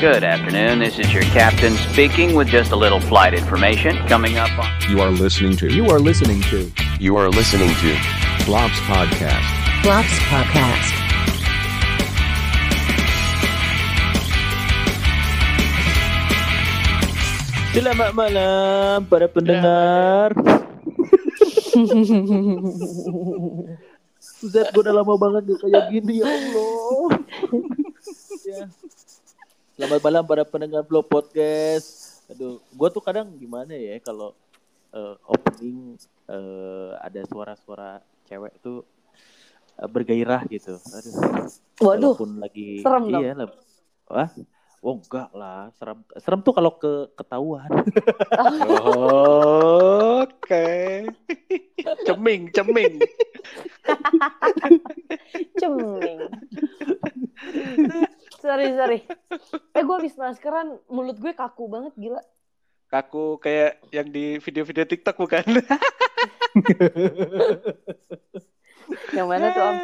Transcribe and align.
Good 0.00 0.24
afternoon. 0.24 0.80
This 0.80 0.98
is 0.98 1.14
your 1.14 1.22
captain 1.30 1.76
speaking 1.76 2.34
with 2.34 2.48
just 2.48 2.72
a 2.72 2.76
little 2.76 2.98
flight 2.98 3.32
information 3.32 3.96
coming 4.08 4.36
up 4.36 4.50
on. 4.58 4.66
You 4.90 5.00
are 5.00 5.10
listening 5.10 5.56
to 5.58 5.72
You 5.72 5.86
are 5.86 6.00
listening 6.00 6.42
to 6.50 6.68
You 6.98 7.16
are 7.16 7.30
listening 7.30 7.70
to 7.70 7.90
Blobs 8.44 8.74
Podcast. 8.90 9.46
Flops 9.86 10.18
Podcast. 10.26 10.90
Selamat 17.70 18.10
malam 18.18 19.06
para 19.06 19.30
pendengar. 19.30 20.34
Zat 24.44 24.74
gue 24.74 24.82
udah 24.82 24.92
lama 24.92 25.14
banget 25.16 25.54
gak 25.54 25.58
kayak 25.62 25.84
gini 25.94 26.18
ya 26.18 26.26
Allah. 26.26 27.22
Selamat 29.74 30.06
malam 30.06 30.22
para 30.22 30.46
pendengar 30.46 30.86
Vlog 30.86 31.10
Podcast. 31.10 32.22
Aduh, 32.30 32.62
gue 32.62 32.88
tuh 32.94 33.02
kadang 33.02 33.34
gimana 33.34 33.74
ya 33.74 33.98
kalau 33.98 34.30
eh, 34.94 35.18
opening 35.26 35.98
eh, 36.30 36.90
ada 37.02 37.18
suara-suara 37.26 37.98
cewek 38.22 38.54
tuh 38.62 38.86
eh, 39.74 39.88
bergairah 39.90 40.46
gitu. 40.46 40.78
Aduh. 40.78 41.12
Waduh, 41.82 42.14
Walaupun 42.14 42.38
lagi 42.38 42.86
serem 42.86 43.10
dong. 43.10 43.22
iya 43.26 43.34
lah. 43.34 43.50
Wah, 44.06 44.30
oh 44.78 44.94
enggak 45.02 45.34
lah, 45.34 45.74
serem. 45.74 46.06
Serem 46.22 46.40
tuh 46.46 46.54
kalau 46.54 46.78
ke 46.78 47.10
ketahuan. 47.18 47.66
Oke. 50.22 51.02
ceming, 52.06 52.46
ceming. 52.54 53.02
ceming. 55.58 56.18
sorry, 58.44 58.68
sorry. 58.76 58.98
Eh, 59.72 59.82
gue 59.82 59.94
habis 59.96 60.14
maskeran, 60.20 60.76
mulut 60.92 61.16
gue 61.16 61.32
kaku 61.32 61.64
banget, 61.72 61.96
gila. 61.96 62.20
Kaku 62.92 63.40
kayak 63.40 63.80
yang 63.88 64.12
di 64.12 64.36
video-video 64.38 64.84
TikTok 64.84 65.16
bukan? 65.16 65.44
Yang 69.16 69.26
mana 69.26 69.46
tuh, 69.56 69.64
Om? 69.64 69.76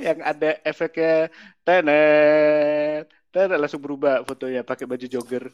yang 0.00 0.18
ada 0.24 0.56
efeknya 0.64 1.28
tenet. 1.60 3.04
Tenet 3.30 3.58
langsung 3.60 3.84
berubah 3.84 4.24
fotonya 4.24 4.64
pakai 4.64 4.88
baju 4.88 5.06
jogger. 5.06 5.52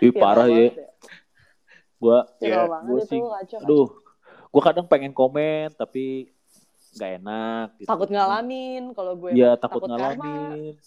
Ih, 0.00 0.10
Ya, 0.10 0.16
parah 0.16 0.48
ya. 0.48 0.72
Ya, 2.40 2.64
banget 2.64 2.88
gua 2.88 3.00
itu, 3.04 3.12
sih, 3.12 3.20
aduh, 3.60 3.92
gua 4.48 4.62
kadang 4.64 4.88
pengen 4.88 5.12
komen 5.12 5.68
tapi 5.76 6.32
nggak 6.92 7.10
enak. 7.18 7.66
Gitu. 7.76 7.88
Takut 7.88 8.08
ngalamin, 8.08 8.82
kalau 8.92 9.12
gue 9.16 9.30
Iya 9.32 9.50
mah 9.50 9.58
takut, 9.58 9.80
karma. 9.82 9.94
ngalamin. 9.94 10.74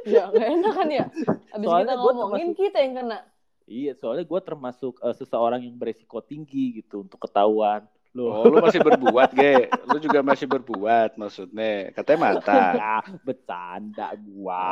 Ya, 0.00 0.26
gak 0.26 0.46
enak 0.48 0.72
kan 0.72 0.88
ya? 0.88 1.04
Abis 1.52 1.66
Soalnya 1.68 1.84
kita 1.86 1.94
gue 1.94 2.12
ngomongin, 2.14 2.48
termasuk- 2.48 2.60
kita 2.64 2.78
yang 2.80 2.94
kena. 2.96 3.18
Iya, 3.64 3.92
soalnya 3.94 4.24
gue 4.24 4.40
termasuk 4.42 4.94
eh, 4.98 5.14
seseorang 5.14 5.60
yang 5.60 5.76
beresiko 5.76 6.18
tinggi 6.20 6.82
gitu 6.82 7.04
untuk 7.04 7.20
ketahuan. 7.20 7.84
Oh, 8.10 8.42
Loh, 8.42 8.50
lu 8.50 8.58
masih 8.58 8.82
berbuat, 8.82 9.30
Ge. 9.30 9.70
Lu 9.86 10.02
juga 10.02 10.18
masih 10.20 10.50
berbuat 10.50 11.14
maksudnya. 11.14 11.94
Katanya 11.94 12.18
mantap. 12.24 12.74
ya, 12.74 12.96
bercanda 13.22 14.08
gua. 14.18 14.66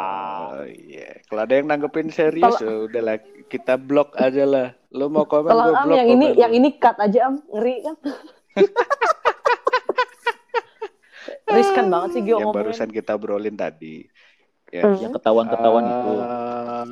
Oh 0.56 0.66
iya. 0.66 1.22
Kalau 1.22 1.46
ada 1.46 1.54
yang 1.54 1.70
nanggepin 1.70 2.10
serius, 2.10 2.58
ya 2.58 2.90
udahlah 2.90 3.14
kita 3.46 3.78
blok 3.78 4.18
aja 4.18 4.42
lah. 4.42 4.68
Lu 4.90 5.06
mau 5.06 5.22
komen 5.22 5.54
Tolong, 5.54 5.70
gue 5.70 5.76
Am, 5.76 5.86
blok. 5.86 5.94
yang 5.94 6.08
ini, 6.10 6.26
lu. 6.26 6.34
yang 6.34 6.52
ini 6.52 6.68
cut 6.74 6.98
aja, 6.98 7.30
Am. 7.30 7.34
Ngeri 7.46 7.76
kan? 7.80 7.94
Riskan 11.48 11.86
banget 11.88 12.08
sih, 12.12 12.20
Gio 12.22 12.36
yang 12.36 12.52
ngomongin. 12.52 12.70
barusan 12.70 12.90
kita 12.92 13.16
obrolin 13.16 13.56
tadi. 13.56 14.04
Ya. 14.68 14.84
Hmm. 14.84 15.00
Yang 15.00 15.12
ketahuan-ketahuan 15.20 15.84
itu. 15.88 16.12
Eh, 16.12 16.84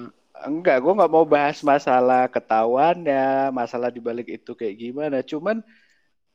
enggak, 0.49 0.77
gue 0.81 0.93
nggak 0.97 1.13
mau 1.13 1.25
bahas 1.29 1.61
masalah 1.61 2.25
ketahuannya, 2.33 3.53
masalah 3.53 3.93
dibalik 3.93 4.29
itu 4.33 4.57
kayak 4.57 4.77
gimana. 4.81 5.21
Cuman 5.21 5.61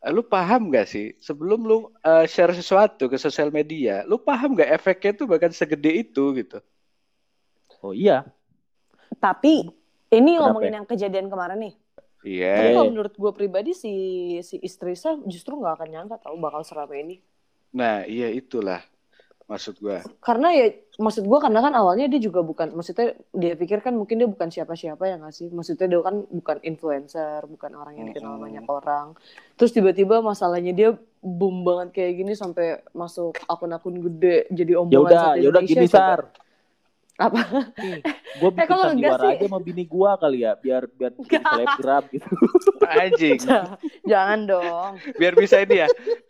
eh, 0.06 0.12
lu 0.14 0.22
paham 0.22 0.70
gak 0.70 0.86
sih 0.90 1.18
sebelum 1.18 1.66
lu 1.66 1.90
eh, 2.06 2.26
share 2.30 2.54
sesuatu 2.54 3.10
ke 3.10 3.18
sosial 3.18 3.50
media, 3.50 4.06
lu 4.06 4.22
paham 4.22 4.54
gak 4.54 4.70
efeknya 4.70 5.12
tuh 5.18 5.26
bahkan 5.26 5.50
segede 5.50 6.06
itu 6.06 6.24
gitu? 6.38 6.62
Oh 7.82 7.98
iya, 7.98 8.22
Tapi, 9.18 9.66
ini 10.14 10.38
Kenapa 10.38 10.54
ngomongin 10.54 10.72
ya? 10.72 10.78
yang 10.78 10.88
kejadian 10.88 11.28
kemarin 11.34 11.58
nih. 11.58 11.74
Iya. 12.22 12.54
Tapi 12.54 12.68
Eh. 12.70 12.76
kalau 12.78 12.90
menurut 12.94 13.14
gue 13.18 13.32
pribadi 13.34 13.72
si 13.74 13.94
si 14.46 14.62
istri 14.62 14.94
saya 14.94 15.18
justru 15.26 15.58
nggak 15.58 15.74
akan 15.82 15.90
nyangka 15.90 16.16
tahu 16.22 16.38
bakal 16.38 16.62
seramai 16.62 17.02
ini. 17.02 17.16
Nah, 17.74 18.06
iya 18.06 18.30
itulah 18.30 18.84
maksud 19.48 19.84
gue. 19.84 20.00
Karena 20.24 20.56
ya 20.56 20.72
maksud 20.96 21.28
gue 21.28 21.40
karena 21.42 21.60
kan 21.60 21.74
awalnya 21.76 22.08
dia 22.08 22.22
juga 22.24 22.40
bukan 22.40 22.72
maksudnya 22.72 23.20
dia 23.36 23.58
pikir 23.58 23.84
kan 23.84 23.92
mungkin 23.92 24.16
dia 24.22 24.30
bukan 24.30 24.48
siapa-siapa 24.48 25.02
ya 25.08 25.20
nggak 25.20 25.34
sih. 25.34 25.48
Maksudnya 25.52 25.92
dia 25.92 26.00
kan 26.00 26.24
bukan 26.24 26.58
influencer, 26.64 27.44
bukan 27.50 27.72
orang 27.76 27.94
yang 28.00 28.06
dikenal 28.14 28.38
Mm-mm. 28.38 28.46
banyak 28.48 28.66
orang. 28.70 29.08
Terus 29.60 29.72
tiba-tiba 29.74 30.24
masalahnya 30.24 30.72
dia 30.72 30.90
boom 31.20 31.68
banget 31.68 31.90
kayak 31.92 32.14
gini 32.18 32.34
sampai 32.34 32.86
masuk 32.94 33.36
akun-akun 33.46 33.98
gede 34.00 34.48
jadi 34.50 34.78
ya 34.78 34.80
omongan 34.82 35.04
udah, 35.04 35.22
satu 35.22 35.38
ya 35.38 35.48
udah 35.52 35.62
Indonesia, 35.62 35.84
gini. 35.84 35.88
Sar. 35.90 36.22
Apa? 37.22 37.42
Nih, 37.78 38.02
gue 38.40 38.50
bikin 38.56 38.70
kalau 38.70 38.86
enggak 38.96 39.18
sandiwara 39.18 39.24
sih- 39.28 39.38
aja 39.42 39.46
sama 39.52 39.60
bini 39.60 39.84
gua 39.84 40.12
kali 40.16 40.48
ya, 40.48 40.56
biar 40.56 40.88
biar 40.88 41.12
bikin 41.20 41.42
selebgram 41.44 42.04
gitu. 42.14 42.28
Anjing. 43.02 43.40
Jangan 44.12 44.40
dong. 44.48 44.92
biar 45.20 45.34
bisa 45.36 45.60
ini 45.60 45.84
ya. 45.84 45.88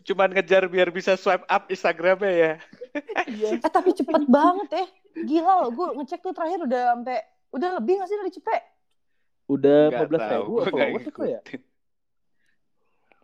Cuman 0.07 0.34
ngejar 0.34 0.66
biar 0.66 0.89
bisa 0.89 1.13
swipe 1.13 1.45
up 1.45 1.69
Instagramnya 1.69 2.34
ya. 2.34 2.53
Eh 3.62 3.62
tapi 3.62 3.95
cepet 3.95 4.28
banget 4.28 4.69
eh. 4.84 4.88
Gila 5.23 5.63
loh, 5.63 5.69
gue 5.72 5.88
ngecek 6.01 6.19
tuh 6.23 6.34
terakhir 6.35 6.63
udah 6.66 6.81
sampai 6.95 7.19
udah 7.51 7.69
lebih 7.79 8.00
gak 8.00 8.07
sih 8.07 8.18
dari 8.19 8.31
cepet? 8.31 8.62
Udah 9.51 9.79
15 9.91 10.07
tahu, 10.16 10.51
ribu 10.63 10.72
followers 10.72 11.06
itu 11.07 11.22
ya. 11.28 11.39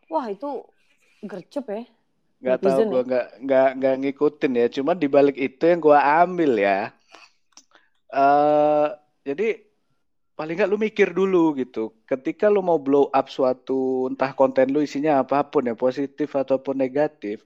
Wah 0.07 0.25
itu 0.27 0.49
gercep 1.23 1.65
ya. 1.67 1.83
nggak 2.37 2.57
tahu 2.61 2.69
Netizen 2.69 2.87
gue 2.93 3.03
nggak 3.09 3.27
nggak 3.49 3.69
nggak 3.81 3.95
ngikutin 3.97 4.51
ya 4.53 4.67
cuman 4.69 4.95
dibalik 5.01 5.33
itu 5.33 5.63
yang 5.65 5.81
gue 5.81 5.97
ambil 5.97 6.51
ya 6.53 6.93
eh 8.13 8.87
jadi 9.27 9.45
paling 10.37 10.55
nggak 10.57 10.71
lu 10.71 10.77
mikir 10.87 11.09
dulu 11.19 11.37
gitu. 11.61 11.79
Ketika 12.09 12.45
lu 12.53 12.61
mau 12.69 12.79
blow 12.85 13.05
up 13.11 13.27
suatu 13.37 14.07
entah 14.11 14.31
konten 14.39 14.67
lu 14.73 14.79
isinya 14.87 15.11
apa 15.23 15.37
pun 15.51 15.63
ya 15.69 15.75
positif 15.77 16.29
ataupun 16.37 16.75
negatif 16.77 17.43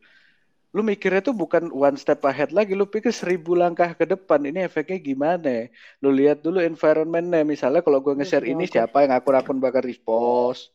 lu 0.75 0.81
mikirnya 0.87 1.19
tuh 1.19 1.35
bukan 1.35 1.67
one 1.73 1.97
step 1.99 2.23
ahead 2.29 2.49
lagi. 2.55 2.71
Lu 2.79 2.87
pikir 2.87 3.11
seribu 3.11 3.51
langkah 3.59 3.91
ke 3.99 4.05
depan 4.07 4.39
ini 4.47 4.63
efeknya 4.67 4.97
gimana? 5.03 5.67
Lu 6.03 6.09
lihat 6.15 6.37
dulu 6.45 6.63
environmentnya. 6.63 7.43
Misalnya 7.43 7.81
kalau 7.85 7.99
gue 8.05 8.13
nge-share 8.15 8.47
Oke, 8.47 8.51
ini 8.53 8.63
siapa 8.71 9.03
yang 9.03 9.13
akun-akun 9.19 9.59
bakal 9.59 9.83
repost 9.83 10.71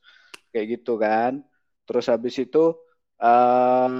kayak 0.52 0.66
gitu 0.80 1.00
kan. 1.00 1.40
Terus 1.88 2.06
habis 2.12 2.36
itu 2.40 2.76
eh 3.20 3.90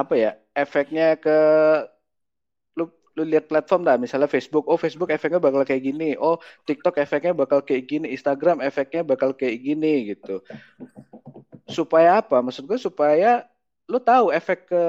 apa 0.00 0.14
ya 0.18 0.30
efeknya 0.56 1.16
ke 1.24 1.30
lu 3.14 3.22
lihat 3.22 3.46
platform 3.46 3.86
dah 3.86 3.96
misalnya 3.98 4.26
Facebook 4.26 4.66
oh 4.66 4.78
Facebook 4.78 5.10
efeknya 5.10 5.38
bakal 5.38 5.62
kayak 5.62 5.82
gini 5.86 6.18
oh 6.18 6.38
TikTok 6.66 6.98
efeknya 6.98 7.32
bakal 7.34 7.62
kayak 7.62 7.86
gini 7.86 8.06
Instagram 8.10 8.58
efeknya 8.62 9.06
bakal 9.06 9.30
kayak 9.34 9.62
gini 9.62 10.14
gitu 10.14 10.42
supaya 11.70 12.20
apa 12.20 12.42
maksud 12.44 12.66
gue 12.68 12.78
supaya 12.78 13.46
lu 13.86 14.00
tahu 14.00 14.32
efek 14.32 14.68
ke 14.70 14.82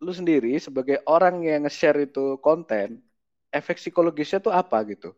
lu 0.00 0.12
sendiri 0.12 0.56
sebagai 0.60 1.00
orang 1.08 1.42
yang 1.44 1.64
nge-share 1.64 2.04
itu 2.06 2.36
konten 2.40 3.00
efek 3.50 3.80
psikologisnya 3.80 4.38
tuh 4.38 4.52
apa 4.52 4.78
gitu 4.88 5.12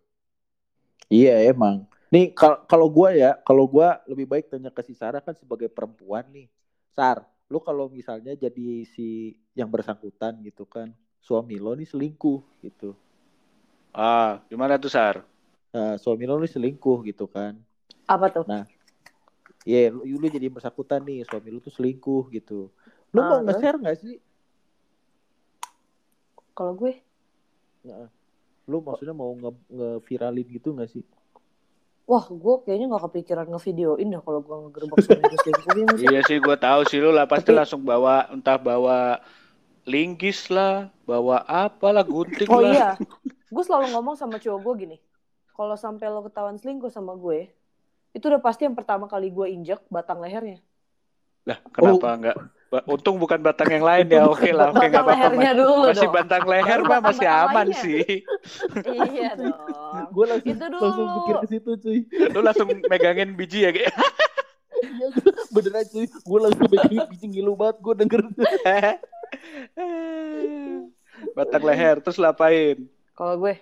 Iya 1.11 1.51
emang. 1.51 1.87
Nih 2.11 2.35
kal- 2.35 2.63
kalau 2.71 2.87
gua 2.91 3.15
ya, 3.15 3.39
kalau 3.47 3.67
gua 3.67 4.03
lebih 4.11 4.27
baik 4.27 4.51
tanya 4.51 4.71
ke 4.75 4.83
si 4.83 4.95
Sarah 4.95 5.23
kan 5.23 5.35
sebagai 5.39 5.71
perempuan 5.71 6.27
nih. 6.35 6.47
Sar, 6.95 7.23
lu 7.51 7.59
kalau 7.63 7.87
misalnya 7.91 8.35
jadi 8.35 8.83
si 8.95 9.37
yang 9.55 9.71
bersangkutan 9.71 10.39
gitu 10.43 10.67
kan, 10.67 10.91
suami 11.19 11.57
lo 11.59 11.75
nih 11.75 11.89
selingkuh 11.89 12.41
gitu. 12.63 12.95
ah 13.91 14.45
gimana 14.47 14.77
tuh 14.77 14.93
Sar 14.93 15.25
Nah, 15.73 16.01
suami 16.01 16.25
lo 16.25 16.41
nih 16.41 16.49
selingkuh 16.49 17.05
gitu 17.05 17.29
kan. 17.29 17.53
Apa 18.09 18.33
tuh? 18.33 18.49
Iya, 19.67 19.93
lu, 19.93 20.09
lu 20.09 20.27
jadi 20.31 20.49
bersangkutan 20.49 21.05
nih, 21.05 21.27
suami 21.29 21.53
lu 21.53 21.61
tuh 21.61 21.69
selingkuh 21.69 22.33
gitu. 22.33 22.73
Lu 23.13 23.21
Ah, 23.21 23.29
mau 23.37 23.41
nge-share 23.45 23.77
nggak 23.77 23.97
sih? 24.01 24.17
Kalau 26.57 26.73
gue 26.73 26.97
Lu 28.67 28.81
maksudnya 28.81 29.13
mau 29.13 29.31
nge- 29.31 29.67
nge-viralin 29.69 30.47
gitu 30.49 30.73
nggak 30.73 30.91
sih? 30.91 31.05
Wah, 32.07 32.23
gue 32.25 32.55
kayaknya 32.63 32.87
gak 32.97 33.05
kepikiran 33.11 33.47
ngevideoin 33.51 34.09
dah 34.15 34.23
kalau 34.23 34.39
gue 34.41 34.57
ngegerebek 34.57 34.99
suami 35.03 35.23
gue 35.27 35.39
selingkuh 35.43 35.71
ya? 35.75 35.87
Iya 36.09 36.21
sih 36.25 36.39
gue 36.39 36.57
tahu 36.57 36.81
sih 36.87 36.99
lu 37.03 37.11
lah 37.11 37.27
pasti 37.27 37.51
Tapi- 37.51 37.59
langsung 37.59 37.83
bawa 37.83 38.31
entah 38.31 38.57
bawa 38.57 39.19
linggis 39.87 40.47
lah, 40.47 40.91
bawa 41.03 41.41
apalah 41.43 42.03
gunting 42.03 42.47
Oh 42.47 42.59
lah. 42.59 42.71
iya, 42.71 42.89
gue 43.55 43.63
selalu 43.63 43.95
ngomong 43.95 44.15
sama 44.15 44.37
cowok 44.37 44.61
gue 44.61 44.75
gini, 44.83 44.97
kalau 45.51 45.75
sampai 45.75 46.07
lo 46.07 46.21
ketahuan 46.21 46.55
selingkuh 46.55 46.91
sama 46.91 47.15
gue, 47.15 47.49
itu 48.11 48.25
udah 48.25 48.39
pasti 48.39 48.63
yang 48.63 48.75
pertama 48.75 49.07
kali 49.07 49.29
gue 49.29 49.47
injek 49.47 49.81
batang 49.87 50.19
lehernya. 50.19 50.59
Lah, 51.43 51.63
kenapa 51.71 52.09
enggak 52.13 52.37
Ba- 52.67 52.83
Untung 52.85 53.15
bukan 53.15 53.39
batang 53.39 53.71
yang 53.71 53.87
lain 53.87 54.11
ya. 54.11 54.27
Oke 54.35 54.51
lah, 54.51 54.75
oke 54.75 54.83
nggak 54.83 54.91
Batang 54.91 55.07
apa-apa. 55.07 55.15
lehernya 55.15 55.47
Mas- 55.47 55.59
dulu 55.63 55.83
Masih 55.87 56.03
dong. 56.03 56.15
batang 56.19 56.45
leher 56.45 56.81
mah 56.83 56.99
masih 57.01 57.29
aman 57.31 57.55
lainnya. 57.63 57.79
sih. 57.79 58.03
iya 59.07 59.31
dong. 59.33 59.55
Gue 60.11 60.25
langsung 60.27 60.51
Itu 60.51 60.67
dulu. 60.67 60.83
langsung 60.83 61.07
pikir 61.15 61.35
ke 61.37 61.47
situ 61.47 61.71
cuy. 61.79 61.99
Lu 62.27 62.41
langsung 62.43 62.67
megangin 62.91 63.31
biji 63.33 63.59
ya 63.61 63.71
kayak. 63.71 63.95
Iya 64.77 65.07
beneran 65.49 65.87
cuy. 65.87 66.07
Gue 66.11 66.39
langsung 66.43 66.67
bikin 66.67 67.01
biji 67.07 67.27
ngilu 67.31 67.55
banget 67.55 67.77
gue 67.79 67.95
denger. 67.97 68.21
batang 71.37 71.65
leher 71.65 71.97
terus 72.05 72.21
lapain. 72.21 72.89
Kalau 73.17 73.41
gue 73.41 73.57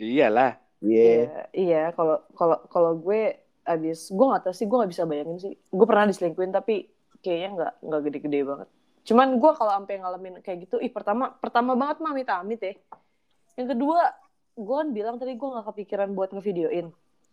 Iyalah. 0.00 0.56
Iya, 0.80 1.44
iya. 1.52 1.82
Kalau 1.92 2.24
kalau 2.32 2.56
kalau 2.72 2.92
gue 2.96 3.36
abis, 3.68 4.08
gue 4.08 4.26
nggak 4.26 4.48
tahu 4.48 4.54
sih, 4.56 4.64
gue 4.64 4.76
nggak 4.80 4.92
bisa 4.96 5.04
bayangin 5.04 5.38
sih. 5.38 5.52
Gue 5.68 5.84
pernah 5.84 6.08
diselingkuhin 6.08 6.56
tapi 6.56 6.88
kayaknya 7.20 7.48
nggak 7.52 7.72
nggak 7.84 8.00
gede-gede 8.08 8.40
banget. 8.48 8.68
Cuman 9.04 9.28
gue 9.36 9.50
kalau 9.52 9.72
sampai 9.76 10.00
ngalamin 10.00 10.34
kayak 10.40 10.64
gitu, 10.64 10.80
ih 10.80 10.88
pertama 10.88 11.36
pertama 11.36 11.76
banget 11.76 12.00
mah 12.00 12.10
amit-amit 12.16 12.60
ya. 12.64 12.74
Yang 13.60 13.76
kedua, 13.76 14.00
gue 14.56 14.76
kan 14.80 14.88
bilang 14.88 15.16
tadi 15.20 15.36
gue 15.36 15.48
nggak 15.52 15.66
kepikiran 15.68 16.08
buat 16.16 16.32
ngevideoin. 16.32 16.88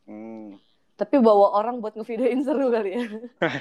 Hmm. 0.08 0.60
Tapi 1.00 1.16
bawa 1.24 1.56
orang 1.56 1.80
buat 1.80 1.96
ngevideoin 1.96 2.44
seru 2.44 2.68
kali 2.68 3.00
ya. 3.00 3.04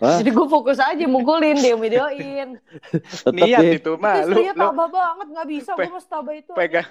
Hah? 0.00 0.16
Jadi 0.16 0.30
gue 0.30 0.46
fokus 0.48 0.80
aja 0.80 1.04
mukulin 1.04 1.54
dia 1.54 1.76
videoin. 1.76 2.56
Tetep 2.90 3.32
Niat 3.36 3.60
deh. 3.60 3.76
itu 3.76 3.92
mah 3.94 4.24
lu 4.24 4.34
lu 4.34 4.50
tabah 4.50 4.88
banget, 4.88 5.26
nggak 5.28 5.46
bisa 5.46 5.70
gue 5.76 5.86
mas 5.86 6.06
tabah 6.06 6.32
itu. 6.32 6.52
pegang 6.52 6.88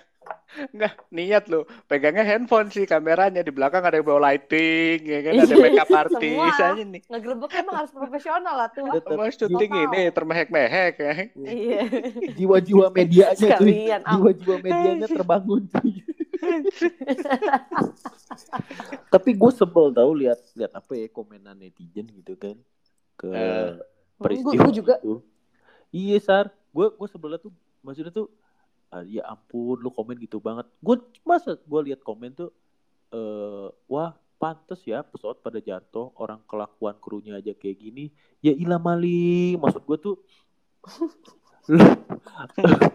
Enggak, 0.69 0.94
niat 1.09 1.50
lu. 1.50 1.65
Pegangnya 1.89 2.21
handphone 2.21 2.69
sih 2.69 2.85
kameranya 2.85 3.41
di 3.41 3.50
belakang 3.50 3.81
ada 3.81 3.97
yang 3.97 4.06
bawa 4.06 4.29
lighting 4.29 5.01
ya 5.01 5.19
kan 5.21 5.31
ada 5.31 5.45
Iya, 5.47 5.56
makeup 5.57 5.89
artist 5.89 6.21
semua. 6.21 6.45
aja 6.53 6.67
nih. 6.77 7.01
Ngegerebek 7.01 7.51
emang 7.56 7.75
harus 7.81 7.89
profesional 7.89 8.53
lah 8.53 8.69
tuh. 8.69 8.85
Tetep 8.91 9.15
Mau 9.15 9.25
syuting 9.25 9.71
Total. 9.71 9.85
ini 9.89 10.01
termehek-mehek 10.11 10.94
ya. 10.95 11.13
Iya. 11.33 11.81
Jiwa-jiwa 12.38 12.85
medianya. 12.95 13.33
Sekalian, 13.33 14.01
am. 14.06 14.11
Jiwa-jiwa 14.11 14.56
medianya 14.59 15.07
terbangun 15.07 15.61
cuy. 15.65 15.94
Tapi 19.09 19.29
gue 19.33 19.51
sebel 19.51 19.85
tau 19.91 20.11
lihat 20.13 20.39
lihat 20.53 20.73
apa 20.73 20.91
ya 20.94 21.07
komenan 21.09 21.57
netizen 21.57 22.06
gitu 22.07 22.38
kan 22.38 22.53
ke 23.19 23.27
Eh. 23.27 23.75
peristiwa 24.16 24.56
Gua- 24.56 24.63
gua 24.63 24.71
juga. 24.71 24.95
itu. 24.98 25.16
Iya 25.92 26.18
sar, 26.19 26.45
gue 26.71 26.88
gue 26.88 27.07
sebelnya 27.07 27.38
tuh 27.38 27.51
maksudnya 27.81 28.13
tuh 28.13 28.31
ah, 28.89 29.04
ya 29.04 29.25
ampun 29.25 29.75
lu 29.75 29.89
komen 29.89 30.16
gitu 30.18 30.39
banget. 30.39 30.63
Gue 30.80 30.95
masa 31.21 31.60
gue 31.60 31.81
lihat 31.83 32.00
komen 32.00 32.31
tuh 32.31 32.50
eh 33.10 33.68
wah 33.86 34.13
pantes 34.38 34.80
ya 34.86 35.01
pesawat 35.01 35.42
pada 35.42 35.60
jatuh 35.60 36.16
orang 36.16 36.39
kelakuan 36.45 36.95
krunya 36.95 37.36
aja 37.36 37.51
kayak 37.51 37.75
gini 37.75 38.07
ya 38.39 38.56
ilah 38.56 38.80
maling 38.80 39.60
maksud 39.60 39.83
gue 39.83 39.98
tuh 40.00 40.16
lu 41.69 41.81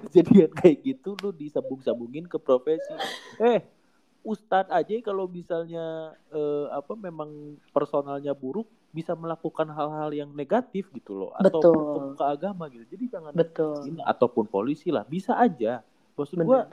kejadian 0.09 0.50
kayak 0.50 0.79
gitu 0.82 1.15
lu 1.21 1.31
disambung-sambungin 1.31 2.25
ke 2.25 2.38
profesi 2.38 2.94
eh 3.38 3.61
Ustadz 4.25 4.73
aja 4.73 4.93
kalau 5.05 5.29
misalnya 5.29 6.17
eh, 6.32 6.67
apa 6.73 6.97
memang 6.97 7.61
personalnya 7.76 8.32
buruk 8.32 8.65
bisa 8.88 9.12
melakukan 9.12 9.69
hal-hal 9.69 10.11
yang 10.17 10.31
negatif 10.32 10.88
gitu 10.97 11.12
loh 11.12 11.31
Betul. 11.37 11.61
ataupun 11.61 12.03
ke 12.17 12.25
agama 12.25 12.65
gitu 12.73 12.85
jadi 12.88 13.05
jangan 13.21 13.32
Betul. 13.37 13.85
ini 13.85 14.00
ataupun 14.00 14.49
polisi 14.49 14.88
lah 14.88 15.05
bisa 15.05 15.37
aja 15.37 15.85
maksud 16.17 16.41
Bener. 16.41 16.73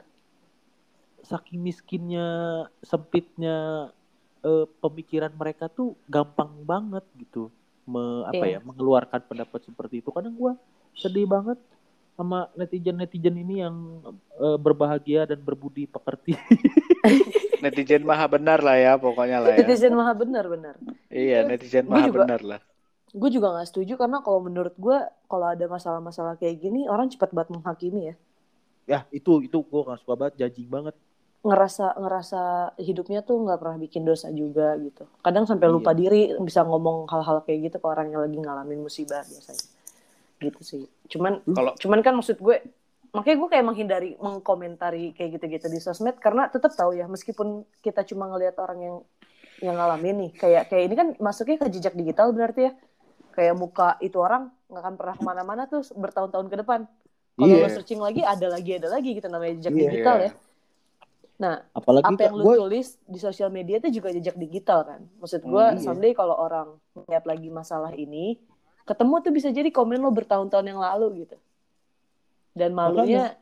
saking 1.27 1.59
miskinnya 1.59 2.27
sempitnya 2.80 3.92
eh, 4.48 4.65
pemikiran 4.80 5.33
mereka 5.36 5.68
tuh 5.68 6.00
gampang 6.07 6.50
banget 6.63 7.03
gitu 7.19 7.51
me, 7.83 8.24
apa 8.30 8.44
Iya. 8.48 8.57
ya 8.57 8.59
mengeluarkan 8.63 9.21
pendapat 9.27 9.59
seperti 9.68 10.00
itu 10.00 10.09
kadang 10.13 10.33
gua 10.38 10.53
sedih 10.94 11.27
banget 11.27 11.57
sama 12.21 12.39
netizen 12.53 12.95
netizen 12.95 13.35
ini 13.35 13.59
yang 13.59 13.75
eh, 14.38 14.57
berbahagia 14.57 15.25
dan 15.25 15.41
berbudi 15.41 15.85
pekerti 15.85 16.38
Netizen 17.62 18.01
maha 18.01 18.25
benar 18.25 18.57
lah 18.62 18.73
ya 18.73 18.94
pokoknya 18.97 19.38
lah 19.38 19.53
ya. 19.53 19.62
Netizen 19.62 19.94
maha 19.94 20.13
benar 20.13 20.45
benar. 20.45 20.75
Iya, 21.09 21.45
netizen 21.45 21.85
Gua 21.85 21.94
maha 21.94 22.07
juga. 22.09 22.18
benar 22.25 22.41
lah. 22.41 22.59
Gue 23.12 23.29
juga 23.29 23.53
nggak 23.53 23.68
setuju 23.68 23.94
karena 23.97 24.18
kalau 24.21 24.39
menurut 24.39 24.73
gue 24.73 24.97
kalau 25.27 25.45
ada 25.45 25.65
masalah-masalah 25.68 26.38
kayak 26.38 26.57
gini 26.57 26.88
orang 26.88 27.09
cepat 27.09 27.29
banget 27.29 27.53
menghakimi 27.53 28.01
ya. 28.07 28.15
ya 28.89 29.00
itu 29.09 29.45
itu 29.45 29.62
gua 29.62 29.94
gak 29.94 30.01
suka 30.01 30.13
banget 30.17 30.33
judging 30.41 30.65
banget 30.67 30.95
Ngerasa 31.41 31.97
ngerasa 31.97 32.41
hidupnya 32.77 33.21
tuh 33.21 33.41
nggak 33.41 33.57
pernah 33.57 33.77
bikin 33.77 34.06
dosa 34.06 34.29
juga 34.29 34.74
gitu. 34.77 35.06
Kadang 35.21 35.45
sampai 35.45 35.69
Iya. 35.69 35.74
lupa 35.74 35.91
diri 35.91 36.33
bisa 36.38 36.62
ngomong 36.62 37.06
hal-hal 37.09 37.41
kayak 37.41 37.69
gitu 37.69 37.77
ke 37.77 37.88
orang 37.88 38.09
yang 38.09 38.21
lagi 38.21 38.38
ngalamin 38.38 38.79
musibah 38.79 39.21
biasanya. 39.21 39.65
Gitu 40.41 40.61
sih. 40.61 40.83
Cuman 41.07 41.45
Kalau 41.45 41.77
cuman 41.77 41.99
kan 42.01 42.17
maksud 42.17 42.41
gue 42.41 42.57
makanya 43.11 43.38
gue 43.43 43.49
kayak 43.51 43.65
menghindari 43.67 44.09
mengkomentari 44.17 45.11
kayak 45.11 45.38
gitu-gitu 45.38 45.67
di 45.67 45.77
sosmed 45.77 46.15
karena 46.17 46.47
tetap 46.47 46.71
tahu 46.71 46.95
ya 46.95 47.05
meskipun 47.05 47.67
kita 47.79 48.07
cuma 48.07 48.31
ngelihat 48.31 48.55
orang 48.55 48.79
yang 48.79 48.95
yang 49.59 49.75
ngalamin 49.75 50.15
nih 50.25 50.31
kayak 50.31 50.63
kayak 50.71 50.83
ini 50.88 50.95
kan 50.95 51.07
masuknya 51.19 51.59
ke 51.59 51.67
jejak 51.69 51.91
digital 51.91 52.31
berarti 52.31 52.71
ya 52.71 52.73
kayak 53.35 53.51
muka 53.53 53.99
itu 53.99 54.15
orang 54.15 54.47
nggak 54.71 54.79
akan 54.79 54.95
pernah 54.95 55.15
ke 55.19 55.23
mana-mana 55.27 55.61
tuh 55.67 55.83
bertahun-tahun 55.91 56.47
ke 56.47 56.55
depan 56.63 56.79
kalau 57.35 57.51
Iya. 57.51 57.67
lo 57.67 57.69
searching 57.69 57.99
lagi 57.99 58.21
ada 58.23 58.47
lagi 58.47 58.71
ada 58.79 58.88
lagi 58.88 59.09
gitu 59.11 59.27
namanya 59.27 59.53
jejak 59.59 59.73
Iya. 59.75 59.83
digital 59.91 60.15
ya 60.23 60.31
nah 61.35 61.55
apalagi 61.73 62.05
apa 62.05 62.21
yang 62.21 62.35
lu 62.38 62.43
gua 62.47 62.55
tulis 62.63 62.88
di 63.01 63.19
sosial 63.19 63.49
media 63.49 63.75
itu 63.83 63.89
juga 63.91 64.13
jejak 64.13 64.38
digital 64.39 64.79
kan 64.88 65.01
maksud 65.19 65.41
gue 65.41 65.51
Hmm, 65.67 65.75
iya. 65.75 65.83
someday 65.83 66.13
kalau 66.15 66.38
orang 66.38 66.79
melihat 66.95 67.27
lagi 67.27 67.49
masalah 67.49 67.91
ini 67.91 68.39
ketemu 68.86 69.13
tuh 69.22 69.31
bisa 69.33 69.50
jadi 69.54 69.69
komen 69.69 70.01
lo 70.01 70.12
bertahun-tahun 70.12 70.66
yang 70.66 70.81
lalu 70.81 71.25
gitu. 71.25 71.38
Dan 72.51 72.75
malunya 72.75 73.38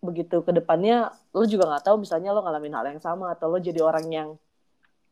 begitu 0.00 0.40
ke 0.40 0.50
depannya 0.56 1.12
lo 1.36 1.44
juga 1.44 1.68
nggak 1.68 1.84
tahu 1.84 2.00
misalnya 2.00 2.32
lo 2.32 2.40
ngalamin 2.40 2.72
hal 2.72 2.86
yang 2.96 3.02
sama 3.04 3.36
atau 3.36 3.52
lo 3.52 3.60
jadi 3.60 3.84
orang 3.84 4.06
yang 4.08 4.28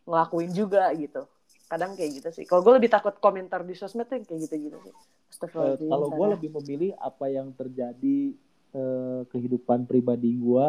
ngelakuin 0.09 0.51
juga 0.57 0.89
gitu. 0.97 1.29
Kadang 1.69 1.93
kayak 1.95 2.11
gitu 2.23 2.29
sih. 2.33 2.45
Kalau 2.49 2.65
gue 2.65 2.81
lebih 2.81 2.89
takut 2.89 3.13
komentar 3.21 3.61
di 3.61 3.77
sosmed 3.77 4.09
tuh 4.09 4.25
kayak 4.25 4.49
gitu-gitu 4.49 4.81
sih. 4.81 4.95
Eh, 4.95 5.33
Astagfirullahaladzim, 5.37 5.93
kalau 5.93 6.09
gue 6.09 6.27
lebih 6.41 6.51
memilih 6.57 6.91
apa 6.97 7.29
yang 7.29 7.53
terjadi 7.53 8.33
eh, 8.73 9.21
kehidupan 9.29 9.85
pribadi 9.85 10.33
gue 10.41 10.67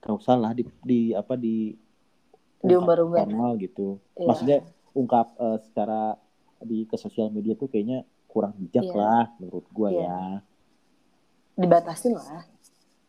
nggak 0.00 0.16
usah 0.16 0.34
lah 0.34 0.52
di, 0.56 0.64
di 0.82 1.00
apa 1.14 1.36
di 1.38 1.76
Diumbar-umbar. 2.60 3.24
gitu. 3.56 3.96
Iya. 4.18 4.26
maksudnya 4.28 4.58
ungkap 4.92 5.32
eh, 5.38 5.58
secara 5.64 6.18
di 6.60 6.84
ke 6.84 6.94
sosial 6.94 7.28
media 7.28 7.52
tuh 7.52 7.66
kayaknya 7.66 8.02
kurang 8.26 8.54
bijak 8.56 8.84
Iya. 8.84 8.94
lah 8.94 9.24
menurut 9.36 9.66
gue 9.66 9.88
Iya. 9.90 10.02
ya. 10.02 10.20
Dibatasin 11.56 12.14
lah. 12.14 12.44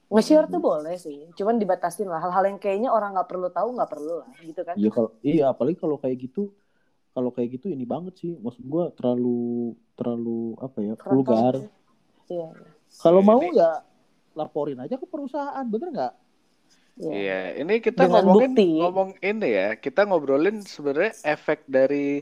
Nge-share 0.07 0.43
tuh 0.45 0.59
boleh 0.59 0.95
sih 0.95 1.31
cuman 1.33 1.55
dibatasin 1.55 2.03
lah. 2.05 2.19
Hal-hal 2.19 2.43
yang 2.45 2.57
kayaknya 2.57 2.89
orang 2.89 3.13
nggak 3.13 3.27
perlu 3.27 3.47
tahu 3.47 3.71
nggak 3.71 3.87
perlu 3.89 4.13
lah 4.19 4.29
gitu 4.41 4.61
kan? 4.61 4.75
Iya 4.75 4.89
kalau 4.89 5.09
iya 5.21 5.45
apalagi 5.47 5.77
kalau 5.77 5.95
kayak 5.95 6.17
gitu 6.21 6.51
kalau 7.11 7.31
kayak 7.31 7.55
gitu 7.55 7.67
ini 7.67 7.83
banget 7.83 8.15
sih. 8.17 8.35
Maksud 8.35 8.59
gue 8.61 8.83
terlalu 8.93 9.71
terlalu 9.95 10.39
apa 10.59 10.77
ya 10.81 10.93
Frontal. 10.95 11.11
vulgar. 11.15 11.55
iya 12.27 12.47
kalau 12.97 13.19
Iya, 13.19 13.27
mau 13.29 13.39
ya 13.45 13.71
laporin 14.33 14.79
aja 14.79 14.95
ke 14.95 15.03
perusahaan 15.05 15.63
bener 15.63 15.89
nggak? 15.89 16.13
Iya. 16.97 17.11
Iya, 17.11 17.39
ini 17.57 17.79
kita 17.79 18.03
Dengan 18.03 18.23
ngomongin 18.27 18.51
bukti. 18.51 18.67
ngomong 18.77 19.09
ini 19.17 19.47
ya, 19.49 19.67
kita 19.75 20.03
ngobrolin 20.03 20.59
sebenarnya 20.61 21.15
efek 21.25 21.63
dari 21.65 22.19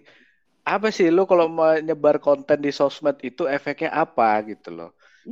apa 0.76 0.88
sih 0.98 1.08
lu 1.16 1.22
kalau 1.32 1.46
mau 1.58 1.72
nyebar 1.88 2.16
konten 2.26 2.58
di 2.66 2.72
sosmed 2.80 3.18
itu 3.30 3.42
efeknya 3.56 3.90
apa 4.02 4.24
gitu 4.50 4.68
loh. 4.78 4.90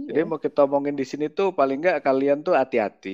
Jadi 0.08 0.20
Iya. 0.24 0.30
mau 0.30 0.40
kita 0.46 0.60
omongin 0.68 0.96
di 1.00 1.06
sini 1.12 1.26
tuh 1.38 1.48
paling 1.60 1.78
nggak 1.84 1.98
kalian 2.08 2.38
tuh 2.46 2.54
hati-hati. 2.60 3.10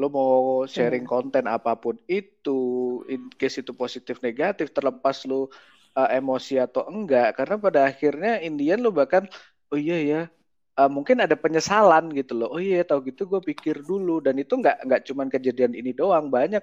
Lu 0.00 0.06
mau 0.16 0.32
sharing 0.74 1.04
konten 1.12 1.44
apa 1.56 1.70
pun 1.82 1.96
itu, 2.18 2.50
in 3.12 3.20
case 3.40 3.56
itu 3.64 3.72
positif 3.82 4.16
negatif, 4.26 4.66
terlepas 4.76 5.16
lu 5.30 5.34
uh, 5.98 6.08
emosi 6.18 6.52
atau 6.64 6.82
enggak, 6.92 7.26
karena 7.38 7.56
pada 7.64 7.80
akhirnya 7.90 8.30
Indian 8.48 8.78
lu 8.84 8.90
bahkan, 8.98 9.24
oh 9.72 9.78
iya 9.80 9.96
ya, 10.10 10.20
uh, 10.78 10.90
mungkin 10.96 11.16
ada 11.24 11.36
penyesalan 11.44 12.04
gitu 12.18 12.32
loh. 12.38 12.48
Oh 12.54 12.60
iya, 12.60 12.84
tahu 12.88 13.00
gitu 13.08 13.22
gue 13.32 13.40
pikir 13.50 13.76
dulu. 13.90 14.10
Dan 14.24 14.34
itu 14.42 14.52
nggak 14.60 14.76
nggak 14.86 15.00
cuman 15.08 15.26
kejadian 15.34 15.72
ini 15.80 15.90
doang, 16.00 16.26
banyak 16.36 16.62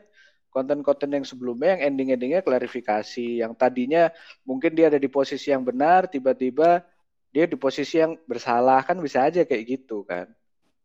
konten-konten 0.53 1.09
yang 1.17 1.25
sebelumnya 1.31 1.67
yang 1.77 1.81
ending-endingnya 1.93 2.41
klarifikasi, 2.47 3.41
yang 3.41 3.53
tadinya 3.57 4.01
mungkin 4.47 4.71
dia 4.77 4.85
ada 4.91 4.99
di 5.01 5.09
posisi 5.09 5.47
yang 5.53 5.63
benar, 5.69 6.01
tiba-tiba 6.13 6.85
dia 7.33 7.45
di 7.49 7.57
posisi 7.57 7.95
yang 8.03 8.13
bersalah 8.29 8.79
kan 8.87 8.97
bisa 9.05 9.19
aja 9.27 9.41
kayak 9.49 9.63
gitu 9.73 10.05
kan. 10.05 10.27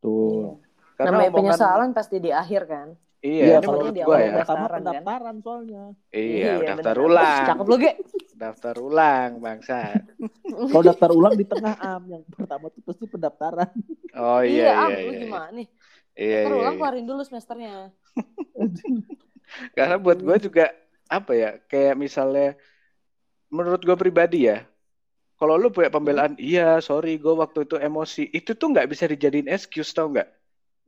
tuh 0.02 0.58
Karena 0.98 1.18
namanya 1.20 1.30
omongan 1.30 1.38
penyesalan 1.38 1.90
pasti 1.94 2.16
di 2.18 2.30
akhir 2.34 2.62
kan 2.66 2.88
iya, 3.22 3.58
ini 3.58 3.66
kalau 3.66 3.78
menurut 3.78 3.94
gua 3.98 4.16
ya. 4.18 4.32
pertama 4.42 4.66
Pendaftaran, 4.66 4.80
kan? 4.80 4.84
pendaftaran 4.94 5.36
soalnya 5.44 5.84
Iya, 6.08 6.50
daftar 6.64 6.96
bener. 6.96 7.06
ulang. 7.06 7.46
cakep 7.48 7.66
lu 7.68 7.76
ge 7.78 7.92
Daftar 8.38 8.74
ulang, 8.78 9.30
bangsa. 9.42 9.78
kalau 10.72 10.82
daftar 10.86 11.10
ulang 11.10 11.34
di 11.34 11.44
tengah 11.44 11.74
am 11.78 12.02
yang 12.06 12.22
pertama 12.30 12.70
tuh 12.70 12.82
pasti 12.86 13.04
pendaftaran 13.10 13.70
Oh 14.16 14.40
iya, 14.42 14.64
iya, 14.64 14.70
am 14.74 14.88
iya, 14.90 14.98
lu 15.02 15.12
iya. 15.12 15.20
gimana 15.22 15.48
nih 15.54 15.68
Iya, 16.18 16.38
Ntar 16.42 16.50
iya, 16.50 16.58
ulang 16.62 16.74
iya. 16.74 16.78
keluarin 16.80 17.06
dulu 17.06 17.20
semesternya 17.26 17.74
Karena 19.76 19.96
buat 19.96 20.18
gue 20.20 20.36
juga 20.50 20.70
apa 21.08 21.32
ya, 21.32 21.50
kayak 21.68 21.94
misalnya 21.96 22.54
menurut 23.48 23.80
gue 23.80 23.96
pribadi 23.96 24.48
ya, 24.48 24.64
kalau 25.38 25.54
lu 25.54 25.70
punya 25.70 25.88
pembelaan, 25.88 26.34
iya 26.36 26.82
sorry 26.82 27.14
gue 27.16 27.30
waktu 27.30 27.62
itu 27.62 27.78
emosi, 27.78 28.26
itu 28.34 28.58
tuh 28.58 28.74
nggak 28.74 28.90
bisa 28.90 29.06
dijadiin 29.06 29.46
excuse 29.46 29.94
tau 29.94 30.10
nggak? 30.10 30.28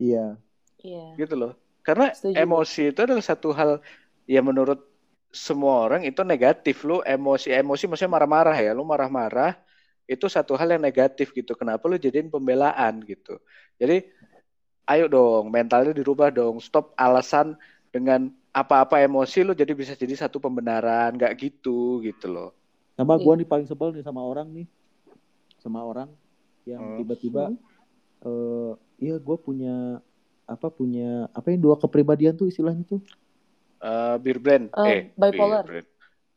Iya. 0.02 0.36
Iya. 0.82 1.06
Gitu 1.14 1.34
loh. 1.38 1.52
Karena 1.86 2.12
Setuju. 2.12 2.34
emosi 2.34 2.82
itu 2.90 3.00
adalah 3.00 3.24
satu 3.24 3.54
hal 3.54 3.80
yang 4.26 4.48
menurut 4.50 4.82
semua 5.30 5.86
orang 5.86 6.02
itu 6.02 6.20
negatif. 6.26 6.82
Lu 6.82 7.00
emosi, 7.06 7.54
emosi 7.54 7.86
maksudnya 7.86 8.10
marah-marah 8.10 8.58
ya. 8.58 8.74
Lu 8.74 8.82
marah-marah 8.82 9.54
itu 10.10 10.26
satu 10.26 10.58
hal 10.58 10.74
yang 10.76 10.82
negatif 10.82 11.30
gitu. 11.30 11.54
Kenapa 11.54 11.86
lu 11.86 11.94
jadiin 11.94 12.28
pembelaan 12.28 13.00
gitu? 13.06 13.38
Jadi 13.78 14.02
ayo 14.90 15.06
dong 15.06 15.54
mentalnya 15.54 15.94
dirubah 15.94 16.34
dong. 16.34 16.58
Stop 16.58 16.90
alasan 16.98 17.54
dengan 17.94 18.34
apa-apa 18.50 18.98
emosi 19.02 19.46
lu 19.46 19.52
jadi 19.54 19.72
bisa 19.74 19.94
jadi 19.94 20.14
satu 20.18 20.42
pembenaran. 20.42 21.14
Nggak 21.14 21.32
gitu 21.38 22.02
gitu 22.02 22.26
loh. 22.30 22.50
Sama 22.98 23.16
Iya. 23.16 23.24
gua 23.24 23.34
nih 23.38 23.48
paling 23.48 23.66
sebel 23.70 23.94
nih 23.94 24.04
sama 24.04 24.20
orang 24.22 24.48
nih. 24.52 24.66
Sama 25.62 25.80
orang 25.84 26.08
yang 26.68 26.80
Hmm. 26.80 26.96
tiba-tiba 27.00 27.44
eh 28.20 28.72
iya 29.00 29.16
gue 29.16 29.36
punya 29.40 29.96
apa 30.44 30.68
punya 30.68 31.24
apa 31.32 31.46
yang 31.54 31.60
dua 31.62 31.80
kepribadian 31.80 32.36
tuh 32.36 32.50
istilahnya 32.52 32.84
tuh 32.84 33.00
Eh, 33.80 34.14
beer 34.20 34.36
brand. 34.36 34.68
Eh, 34.76 35.08
bipolar. 35.16 35.64
beer 35.64 35.64
brand. 35.64 35.88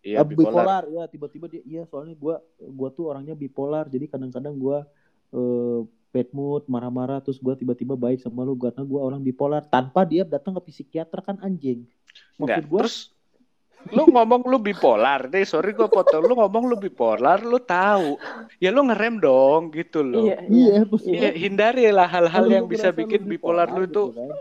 Iya, 0.03 0.17
Ah, 0.19 0.27
bipolar. 0.27 0.83
ya 0.91 1.03
tiba-tiba 1.11 1.45
dia 1.51 1.63
iya 1.63 1.83
soalnya 1.87 2.15
gua 2.15 2.39
gua 2.59 2.89
tuh 2.91 3.11
orangnya 3.11 3.35
bipolar 3.35 3.87
jadi 3.91 4.07
kadang-kadang 4.07 4.55
gua 4.55 4.87
eh 5.35 5.79
bad 6.13 6.29
mood 6.29 6.63
marah-marah 6.69 7.19
terus 7.19 7.41
gua 7.41 7.57
tiba-tiba 7.57 7.97
baik 7.97 8.21
sama 8.21 8.45
lu 8.45 8.53
karena 8.53 8.85
gua 8.85 9.01
orang 9.09 9.25
bipolar 9.25 9.65
tanpa 9.65 10.05
dia 10.05 10.21
datang 10.23 10.53
ke 10.61 10.69
psikiater 10.69 11.19
kan 11.25 11.41
anjing 11.41 11.83
maksud 12.37 12.63
gua 12.69 12.85
Terus 12.85 13.09
lu 13.91 14.07
ngomong 14.07 14.47
lu 14.47 14.63
bipolar 14.63 15.27
deh, 15.27 15.43
sorry 15.43 15.75
gue 15.75 15.91
potong. 15.91 16.23
Lu 16.23 16.39
ngomong 16.39 16.71
lu 16.71 16.79
bipolar, 16.79 17.43
lu 17.43 17.59
tahu. 17.59 18.15
Ya 18.55 18.71
lu 18.71 18.87
ngerem 18.87 19.19
dong 19.19 19.75
gitu 19.75 19.99
loh. 19.99 20.23
Iya, 20.23 20.39
iya. 20.47 20.87
iya 20.87 20.87
Iya, 21.03 21.27
gua, 21.27 21.31
hindarilah 21.35 22.07
hal-hal 22.07 22.45
yang 22.47 22.63
lu 22.63 22.71
bisa 22.71 22.95
bikin 22.95 23.27
lu 23.27 23.35
bipolar 23.35 23.67
lu 23.67 23.83
itu. 23.83 24.15
gitu 24.15 24.15
kan. 24.15 24.31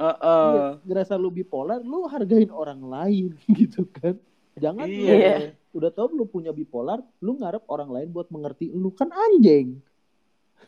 Heeh. 0.00 0.52
Iya, 0.52 0.64
ngerasa 0.84 1.14
lu 1.16 1.28
bipolar 1.28 1.80
lu 1.80 2.08
hargain 2.08 2.48
orang 2.52 2.80
lain 2.80 3.36
gitu 3.60 3.84
kan 3.88 4.16
jangan 4.56 4.88
lu 4.88 5.04
Iya. 5.04 5.52
udah 5.76 5.90
tau 5.92 6.08
lu 6.10 6.24
punya 6.24 6.50
bipolar 6.56 7.04
lu 7.20 7.36
ngarep 7.36 7.64
orang 7.68 7.88
lain 7.92 8.08
buat 8.08 8.28
mengerti 8.32 8.72
lu 8.72 8.90
kan 8.96 9.12
anjing 9.12 9.80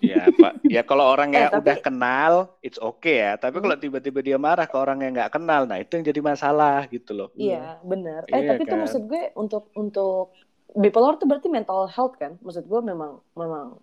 Ya, 0.01 0.27
Pak. 0.31 0.65
Ya 0.67 0.83
kalau 0.83 1.05
orangnya 1.05 1.47
Eh, 1.47 1.51
tapi- 1.53 1.63
udah 1.63 1.77
kenal, 1.79 2.33
it's 2.65 2.79
okay 2.79 3.23
ya. 3.23 3.33
Tapi 3.37 3.59
kalau 3.59 3.77
tiba-tiba 3.77 4.19
dia 4.19 4.39
marah 4.39 4.65
ke 4.65 4.75
orang 4.75 4.99
yang 4.99 5.13
nggak 5.13 5.31
kenal, 5.31 5.69
nah 5.69 5.77
itu 5.77 5.95
yang 5.95 6.07
jadi 6.07 6.21
masalah 6.21 6.89
gitu 6.89 7.13
loh. 7.13 7.29
Iya, 7.35 7.79
benar. 7.83 8.25
Eh, 8.27 8.41
Iya 8.41 8.49
tapi 8.57 8.63
tuh 8.65 8.73
kan? 8.73 8.83
maksud 8.83 9.03
gue 9.05 9.23
untuk 9.35 9.69
untuk 9.75 10.33
bipolar 10.73 11.21
tuh 11.21 11.29
berarti 11.29 11.47
mental 11.47 11.87
health 11.87 12.17
kan? 12.17 12.41
Maksud 12.41 12.65
gue 12.65 12.81
memang 12.81 13.21
memang 13.35 13.77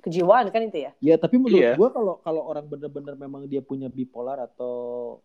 kejiwaan 0.00 0.48
kan 0.48 0.62
itu 0.62 0.78
ya? 0.84 0.92
Ya 1.00 1.14
tapi 1.16 1.38
menurut 1.38 1.58
Iya. 1.58 1.72
gua 1.74 1.88
kalau 1.90 2.14
kalau 2.20 2.42
orang 2.44 2.66
bener-bener 2.66 3.14
memang 3.14 3.48
dia 3.48 3.58
punya 3.58 3.88
bipolar 3.88 4.36
atau 4.38 4.74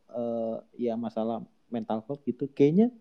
eh, 0.09 0.55
ya 0.79 0.95
masalah 0.95 1.41
mental 1.67 1.99
health 2.05 2.21
gitu, 2.23 2.47
kayaknya 2.47 2.93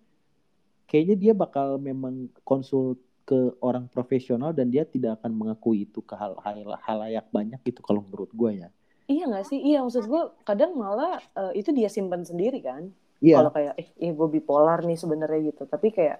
kayaknya 0.85 1.16
dia 1.16 1.32
bakal 1.32 1.76
memang 1.76 2.28
konsul 2.42 2.97
ke 3.23 3.55
orang 3.62 3.87
profesional 3.88 4.50
dan 4.50 4.69
dia 4.75 4.83
tidak 4.85 5.23
akan 5.23 5.33
mengakui 5.35 5.87
itu 5.87 6.00
ke 6.02 6.14
hal 6.19 6.37
hal 6.43 6.59
halayak 6.87 7.26
banyak 7.31 7.61
gitu 7.62 7.81
kalau 7.81 8.02
menurut 8.02 8.31
gua 8.35 8.50
ya. 8.50 8.69
Iya 9.11 9.25
nggak 9.31 9.45
sih? 9.50 9.59
Iya 9.59 9.79
maksud 9.85 10.05
gue 10.07 10.23
kadang 10.47 10.73
malah 10.79 11.19
eh, 11.35 11.52
itu 11.61 11.71
dia 11.75 11.91
simpan 11.91 12.23
sendiri 12.23 12.59
kan? 12.62 12.88
Iya. 13.23 13.37
Kalau 13.38 13.50
kayak 13.55 13.75
eh, 13.79 13.88
eh 13.99 14.11
gue 14.14 14.29
bipolar 14.31 14.81
nih 14.87 14.99
sebenarnya 14.99 15.41
gitu. 15.52 15.62
Tapi 15.67 15.88
kayak 15.91 16.19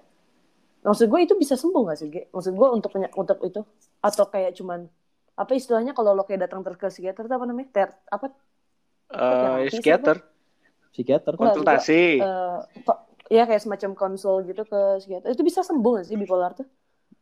maksud 0.83 1.07
gue 1.07 1.19
itu 1.23 1.33
bisa 1.39 1.55
sembuh 1.55 1.81
nggak 1.89 1.97
sih? 1.99 2.07
Ge? 2.11 2.21
Maksud 2.35 2.53
gue 2.53 2.67
untuk 2.69 2.91
untuk 3.17 3.39
itu 3.47 3.61
atau 4.03 4.25
kayak 4.27 4.51
cuman 4.59 4.79
apa 5.33 5.51
istilahnya 5.57 5.97
kalau 5.97 6.13
lo 6.13 6.23
kayak 6.27 6.45
datang 6.45 6.61
ter 6.61 6.75
ke 6.77 6.87
psikiater 6.91 7.23
itu 7.25 7.33
apa 7.35 7.45
namanya? 7.47 7.69
Ter 7.71 7.89
apa? 8.11 8.25
Eh, 9.13 9.69
sih, 9.69 9.79
psikiater, 9.79 10.17
Psikiater 10.93 11.33
konsultasi. 11.39 12.01
eh, 12.21 12.57
kok 12.85 12.97
ya 13.31 13.43
kayak 13.49 13.61
semacam 13.63 13.91
konsul 13.97 14.35
gitu 14.45 14.61
ke 14.67 14.79
psikiater. 15.01 15.27
Itu 15.33 15.43
bisa 15.47 15.61
sembuh 15.65 15.91
nggak 15.97 16.07
sih 16.09 16.17
bipolar 16.19 16.51
tuh? 16.59 16.67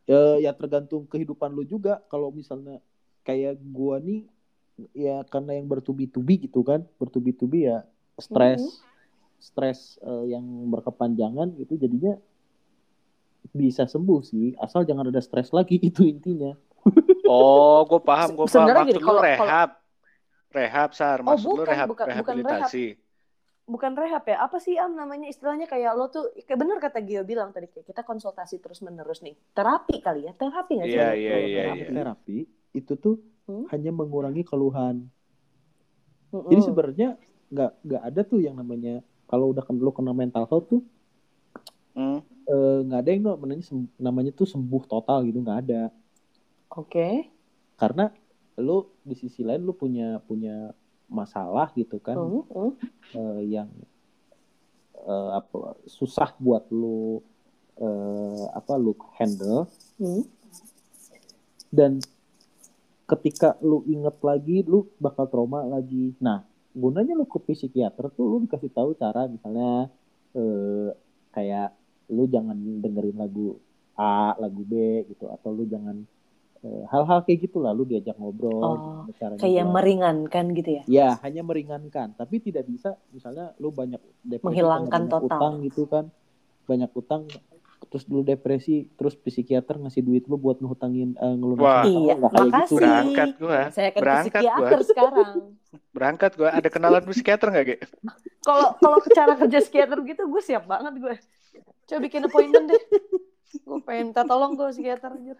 Eh, 0.02 0.42
ya 0.42 0.50
tergantung 0.50 1.06
kehidupan 1.06 1.54
lu 1.54 1.62
juga 1.62 2.02
kalau 2.10 2.34
misalnya 2.34 2.82
kayak 3.22 3.54
gua 3.70 4.02
nih 4.02 4.26
ya 4.90 5.22
karena 5.24 5.54
yang 5.54 5.70
bertubi-tubi 5.70 6.42
gitu 6.42 6.66
kan 6.66 6.82
bertubi-tubi 6.98 7.70
ya 7.70 7.86
stres 8.18 8.82
stres 9.38 10.02
eh, 10.02 10.34
yang 10.34 10.42
berkepanjangan 10.68 11.54
gitu 11.54 11.78
jadinya 11.78 12.18
bisa 13.52 13.86
sembuh 13.86 14.20
sih 14.22 14.58
asal 14.58 14.82
jangan 14.82 15.06
ada 15.06 15.22
stres 15.22 15.54
lagi 15.54 15.78
itu 15.88 16.02
intinya 16.02 16.58
Oh, 17.22 17.86
gue 17.86 18.02
paham, 18.02 18.34
gue 18.34 18.44
paham. 18.44 18.50
Sebenarnya 18.50 18.82
Maksud 18.82 18.90
gini, 18.92 19.00
lu 19.00 19.06
kalau- 19.06 19.22
rehab. 19.24 19.70
Rehab, 20.52 20.90
Sar. 20.92 21.18
Maksud 21.22 21.46
lu 21.46 21.54
bukan, 21.54 21.70
rehab, 21.70 21.86
bukan- 21.88 22.08
bukan 22.10 22.18
rehabilitasi. 22.42 22.84
Bukan 23.62 23.94
rehab 23.94 24.26
ya 24.26 24.42
apa 24.42 24.58
sih 24.58 24.74
am 24.74 24.98
namanya 24.98 25.30
istilahnya 25.30 25.70
kayak 25.70 25.94
lo 25.94 26.10
tuh 26.10 26.34
kayak 26.34 26.58
bener 26.58 26.82
kata 26.82 26.98
Gio 27.00 27.22
bilang 27.22 27.54
tadi 27.54 27.70
kayak 27.70 27.86
kita 27.86 28.02
konsultasi 28.02 28.58
terus 28.58 28.82
menerus 28.82 29.22
nih 29.22 29.38
terapi 29.54 30.02
kali 30.02 30.26
ya 30.26 30.32
terapi 30.34 30.82
nggak 30.82 30.88
sih 30.90 30.98
Iya, 30.98 31.06
Lo? 31.06 31.14
iya, 31.14 31.36
iya, 31.38 31.62
terapi, 31.62 31.78
iya. 31.78 31.88
terapi 31.94 32.38
itu 32.74 32.92
tuh 32.98 33.16
Hmm. 33.42 33.66
hanya 33.74 33.90
mengurangi 33.90 34.46
keluhan 34.46 35.10
Mm-mm. 36.30 36.46
jadi 36.46 36.62
sebenarnya 36.62 37.08
nggak 37.50 37.70
nggak 37.82 38.02
ada 38.06 38.20
tuh 38.22 38.38
yang 38.38 38.54
namanya 38.54 39.02
kalau 39.26 39.50
udah 39.50 39.66
lu 39.74 39.90
kena 39.90 40.14
mental 40.14 40.46
health 40.46 40.70
tuh 40.70 40.82
Hmm. 41.92 42.22
eh, 42.22 42.78
nggak 42.86 43.00
ada 43.02 43.10
yang 43.10 43.22
namanya 43.26 43.66
namanya 43.98 44.30
tuh 44.32 44.46
sembuh 44.46 44.86
total 44.86 45.26
gitu 45.26 45.42
nggak 45.42 45.58
ada 45.68 45.82
oke 46.70 47.08
karena 47.76 48.14
lu 48.62 48.86
di 49.02 49.18
sisi 49.18 49.42
lain 49.42 49.60
lu 49.66 49.74
punya 49.74 50.22
punya 50.22 50.70
masalah 51.12 51.68
gitu 51.76 52.00
kan 52.00 52.16
Hmm, 52.16 52.42
hmm. 52.48 52.72
eh, 53.14 53.40
yang 53.52 53.68
eh, 54.96 55.30
apa 55.36 55.76
susah 55.86 56.32
buat 56.40 56.66
lu 56.72 57.20
eh, 57.76 58.44
apa 58.50 58.72
lu 58.76 58.96
handle 59.14 59.68
Hmm. 60.00 60.24
dan 61.70 62.02
ketika 63.06 63.54
lu 63.60 63.84
inget 63.86 64.16
lagi 64.24 64.64
lu 64.64 64.88
bakal 64.98 65.28
trauma 65.28 65.62
lagi 65.62 66.16
nah 66.18 66.42
gunanya 66.72 67.12
lu 67.12 67.28
ke 67.28 67.38
psikiater 67.38 68.08
tuh 68.10 68.24
lu 68.26 68.36
dikasih 68.42 68.72
tahu 68.72 68.96
cara 68.96 69.28
misalnya 69.28 69.92
eh, 70.32 70.90
kayak 71.30 71.76
lu 72.10 72.24
jangan 72.26 72.56
dengerin 72.56 73.14
lagu 73.14 73.60
A 73.92 74.32
lagu 74.40 74.64
B 74.64 75.04
gitu 75.06 75.28
atau 75.28 75.52
lu 75.52 75.68
jangan 75.68 76.02
hal-hal 76.62 77.18
kayak 77.22 77.38
gitu 77.42 77.58
lah 77.58 77.70
lu 77.70 77.82
diajak 77.82 78.14
ngobrol 78.14 78.54
Oh, 78.54 78.78
caranya 79.12 79.36
kayak 79.36 79.64
buat- 79.64 79.74
meringankan 79.74 80.44
gitu 80.52 80.70
ya 80.72 80.82
Ya, 80.86 81.08
hanya 81.20 81.42
meringankan, 81.42 82.12
tapi 82.12 82.38
tidak 82.38 82.64
bisa 82.64 82.94
misalnya 83.08 83.50
lu 83.56 83.70
banyak 83.70 83.98
depresi 84.20 84.46
Menghilangkan 84.46 84.90
banyak 85.02 85.12
total. 85.12 85.26
utang 85.28 85.54
gitu 85.60 85.82
kan. 85.84 86.04
Banyak 86.64 86.90
utang 86.92 87.26
terus 87.84 88.06
lu 88.06 88.22
depresi, 88.22 88.86
terus 88.92 89.12
psikiater 89.16 89.74
ngasih 89.76 90.00
duit 90.00 90.22
lu 90.24 90.36
buat 90.36 90.56
ngehutangin 90.56 91.12
eh, 91.12 91.34
ngelunasin 91.34 91.66
Wah. 91.66 91.82
Iya, 91.84 92.14
kayak 92.14 92.22
gitu. 92.22 92.38
makasih. 92.40 92.76
Berangkat 92.78 93.28
gua. 93.36 93.60
saya 93.68 93.86
akan 93.88 93.92
ke 93.92 94.00
Berangkat 94.00 94.30
psikiater 94.38 94.62
gua. 94.72 94.86
sekarang 94.86 95.30
Berangkat 95.94 96.32
gua. 96.32 96.48
Ada 96.52 96.68
kenalan 96.68 97.02
psikiater 97.04 97.46
nggak, 97.48 97.64
Ge? 97.64 97.76
kalau 98.40 98.68
kalau 98.76 98.98
cara 99.08 99.32
kerja 99.36 99.58
psikiater 99.60 99.98
gitu 100.00 100.22
gue 100.24 100.40
siap 100.40 100.64
banget 100.64 100.94
gue 100.96 101.14
coba 101.84 101.98
bikin 102.00 102.22
appointment 102.22 102.66
deh 102.68 102.82
gue 103.56 103.78
pengen 103.82 104.10
minta 104.10 104.22
tolong 104.24 104.52
gue 104.52 104.66
psikiater 104.68 105.10
anjir 105.12 105.38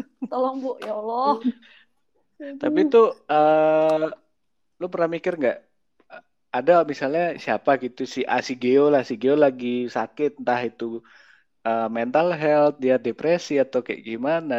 tolong 0.30 0.56
bu 0.62 0.70
ya 0.82 0.92
Allah 0.96 1.40
Tapi 2.60 2.78
itu 2.86 2.98
eh 3.32 4.04
lu 4.80 4.86
pernah 4.92 5.08
mikir 5.16 5.32
nggak? 5.40 5.56
Ada 6.56 6.72
misalnya 6.92 7.22
siapa 7.44 7.70
gitu 7.84 8.02
si 8.14 8.20
A 8.34 8.36
si 8.48 8.54
Geo 8.62 8.84
lah, 8.94 9.02
si 9.08 9.14
Geo 9.22 9.36
lagi 9.44 9.68
sakit 9.96 10.30
entah 10.40 10.60
itu 10.70 10.84
eh, 11.68 11.88
mental 11.98 12.28
health, 12.42 12.74
dia 12.84 12.96
depresi 13.06 13.54
atau 13.64 13.80
kayak 13.86 14.02
gimana. 14.10 14.54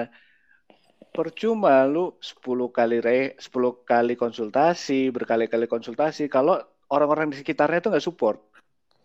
Percuma 1.15 1.73
lu 1.93 2.05
10 2.29 2.67
kali 2.77 2.97
re 3.07 3.19
10 3.45 3.71
kali 3.91 4.13
konsultasi, 4.23 4.99
berkali-kali 5.15 5.65
konsultasi 5.73 6.23
kalau 6.35 6.55
orang-orang 6.95 7.27
di 7.31 7.35
sekitarnya 7.41 7.79
itu 7.81 7.89
nggak 7.91 8.05
support. 8.07 8.37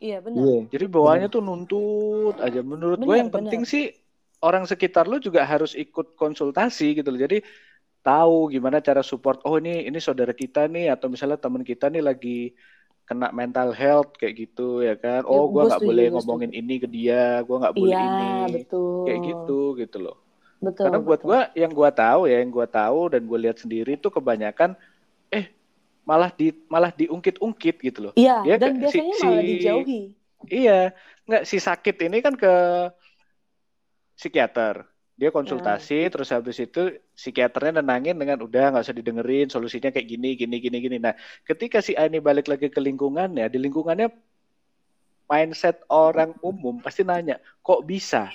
iya 0.05 0.17
benar 0.27 0.49
Iya. 0.49 0.59
Jadi 0.73 0.85
bawaannya 0.95 1.29
tuh 1.35 1.41
nuntut 1.47 2.35
aja. 2.47 2.61
Menurut 2.73 3.01
gue 3.07 3.15
Benar, 3.15 3.21
yang 3.21 3.31
penting 3.37 3.61
benar. 3.61 3.69
sih 3.73 3.83
orang 4.47 4.65
sekitar 4.71 5.05
lu 5.11 5.17
juga 5.27 5.43
harus 5.53 5.73
ikut 5.79 6.07
konsultasi 6.21 6.85
gitu 6.99 7.09
loh. 7.13 7.21
Jadi 7.27 7.37
tahu 8.07 8.51
gimana 8.55 8.79
cara 8.89 9.03
support. 9.07 9.39
Oh 9.47 9.57
ini 9.61 9.87
ini 9.89 9.99
saudara 10.03 10.33
kita 10.43 10.67
nih 10.75 10.93
atau 10.95 11.07
misalnya 11.13 11.39
teman 11.41 11.63
kita 11.71 11.87
nih 11.95 12.03
lagi 12.09 12.31
kena 13.09 13.29
mental 13.35 13.71
health 13.75 14.11
kayak 14.21 14.35
gitu 14.49 14.63
ya 14.89 14.95
kan. 14.99 15.21
Oh 15.29 15.43
Ya, 15.43 15.47
gua 15.53 15.63
gua 15.63 15.69
nggak 15.69 15.83
setuju, 15.83 15.87
boleh 15.87 16.05
ngomongin 16.15 16.53
ini 16.55 16.75
ke 16.83 16.89
dia. 16.91 17.43
Gua 17.47 17.57
nggak 17.63 17.77
boleh 17.81 17.99
iya 17.99 17.99
ini. 17.99 18.25
betul 18.55 18.83
Kayak 19.05 19.21
gitu 19.29 19.53
gitu 19.81 19.97
loh. 20.05 20.17
betul 20.65 20.83
Karena 20.83 20.99
buat 21.03 21.21
betul. 21.21 21.29
gua 21.29 21.41
yang 21.59 21.73
gua 21.75 21.91
tahu 21.95 22.27
ya, 22.31 22.43
yang 22.43 22.51
gua 22.55 22.67
tahu 22.71 23.13
dan 23.15 23.23
gue 23.31 23.39
lihat 23.45 23.59
sendiri 23.63 23.95
tuh 24.01 24.11
kebanyakan 24.17 24.75
eh 25.35 25.47
malah 26.09 26.31
di 26.35 26.53
malah 26.71 26.91
diungkit-ungkit 26.95 27.77
gitu 27.83 28.01
loh. 28.11 28.15
iya 28.21 28.33
Ya, 28.45 28.57
dan 28.61 28.73
ke- 28.73 28.75
si- 28.91 29.07
biasanya 29.07 29.15
malah 29.25 29.43
dijauhi 29.49 29.95
Iya, 30.51 30.73
nggak 31.27 31.43
si 31.51 31.57
sakit 31.69 31.95
ini 32.07 32.19
kan 32.25 32.35
ke 32.43 32.49
psikiater, 34.17 34.87
dia 35.13 35.31
konsultasi 35.31 36.09
terus 36.09 36.33
habis 36.33 36.59
itu 36.59 36.99
psikiaternya 37.15 37.79
nenangin 37.85 38.17
dengan 38.17 38.43
udah 38.43 38.73
nggak 38.75 38.85
usah 38.85 38.97
didengerin 38.97 39.47
solusinya 39.53 39.93
kayak 39.95 40.09
gini 40.09 40.35
gini 40.35 40.57
gini 40.59 40.77
gini. 40.81 40.97
Nah 40.99 41.15
ketika 41.45 41.79
si 41.85 41.95
A 41.95 42.09
ini 42.09 42.19
balik 42.19 42.49
lagi 42.51 42.73
ke 42.73 42.81
lingkungannya 42.81 43.47
di 43.47 43.59
lingkungannya 43.61 44.09
mindset 45.31 45.81
orang 45.89 46.37
umum 46.45 46.81
pasti 46.83 47.07
nanya 47.07 47.39
kok 47.63 47.87
bisa? 47.87 48.29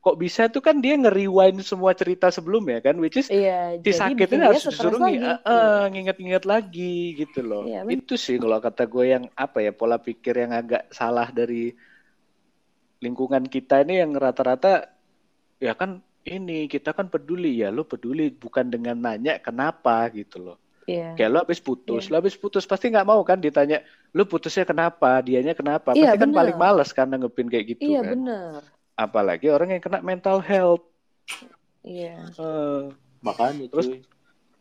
Kok 0.00 0.16
bisa? 0.16 0.48
Tuh 0.48 0.64
kan 0.64 0.80
dia 0.80 0.96
nge-rewind 0.96 1.60
semua 1.60 1.92
cerita 1.92 2.32
sebelumnya 2.32 2.80
kan 2.80 2.96
which 2.96 3.20
is 3.20 3.28
Iya, 3.28 3.76
si 3.84 3.92
sakitnya 3.92 4.48
harus 4.48 4.64
disuruh 4.64 4.96
lagi. 4.96 5.20
eh, 5.20 5.36
eh, 5.44 5.82
nginget-nginget 5.92 6.44
lagi 6.48 7.20
gitu 7.20 7.44
loh. 7.44 7.68
Iya, 7.68 7.84
itu 7.84 8.16
sih 8.16 8.40
kalau 8.40 8.64
kata 8.64 8.88
gue 8.88 9.04
yang 9.12 9.24
apa 9.36 9.60
ya 9.60 9.76
pola 9.76 10.00
pikir 10.00 10.40
yang 10.40 10.56
agak 10.56 10.88
salah 10.88 11.28
dari 11.28 11.76
lingkungan 13.04 13.44
kita 13.44 13.84
ini 13.84 14.00
yang 14.00 14.16
rata-rata 14.16 14.99
ya 15.60 15.76
kan 15.76 16.00
ini 16.24 16.66
kita 16.66 16.92
kan 16.92 17.08
peduli 17.08 17.60
ya 17.60 17.68
lo 17.68 17.84
peduli 17.84 18.28
bukan 18.28 18.68
dengan 18.68 18.96
nanya 18.96 19.36
kenapa 19.38 20.08
gitu 20.10 20.40
loh. 20.40 20.58
Iya. 20.88 21.14
Kayak 21.14 21.30
lo 21.30 21.38
habis 21.46 21.60
putus, 21.62 22.10
lo 22.10 22.18
habis 22.18 22.34
putus 22.34 22.66
pasti 22.66 22.90
nggak 22.90 23.06
mau 23.06 23.22
kan 23.22 23.38
ditanya 23.38 23.84
lo 24.10 24.26
putusnya 24.26 24.66
kenapa, 24.66 25.22
dianya 25.22 25.54
kenapa. 25.54 25.94
Iya, 25.94 26.16
Pasti 26.16 26.18
kan 26.18 26.28
bener. 26.32 26.38
paling 26.42 26.56
males 26.58 26.90
kan 26.90 27.06
nanggepin 27.06 27.46
kayak 27.46 27.66
gitu 27.76 27.94
Iya 27.94 28.00
kan. 28.02 28.10
benar. 28.18 28.60
Apalagi 28.98 29.46
orang 29.48 29.76
yang 29.78 29.82
kena 29.84 30.02
mental 30.02 30.42
health. 30.42 30.82
Iya. 31.86 32.26
Eh, 32.34 32.82
Makanya 33.20 33.68
Terus 33.68 33.86
cuy. 33.86 34.00